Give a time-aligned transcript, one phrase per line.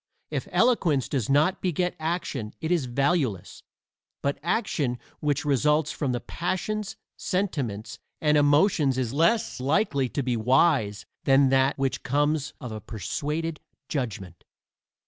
[0.31, 3.61] If eloquence does not beget action it is valueless;
[4.23, 10.35] but action which results from the passions, sentiments and emotions is less likely to be
[10.35, 13.59] wise than that which comes of a persuaded
[13.89, 14.43] judgment.